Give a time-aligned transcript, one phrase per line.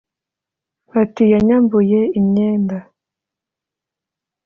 [1.01, 2.77] Ati “Yanyambuye imyenda